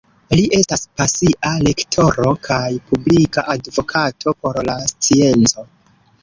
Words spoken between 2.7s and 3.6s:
publika